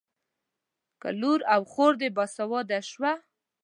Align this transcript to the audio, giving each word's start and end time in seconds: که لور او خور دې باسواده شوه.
که 1.01 1.09
لور 1.19 1.39
او 1.53 1.61
خور 1.71 1.93
دې 2.01 2.09
باسواده 2.17 2.79
شوه. 2.89 3.11